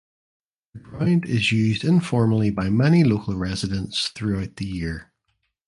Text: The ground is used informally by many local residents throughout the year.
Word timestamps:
The 0.73 0.79
ground 0.79 1.27
is 1.27 1.51
used 1.51 1.83
informally 1.83 2.49
by 2.49 2.71
many 2.71 3.03
local 3.03 3.35
residents 3.35 4.07
throughout 4.07 4.55
the 4.55 4.65
year. 4.65 5.13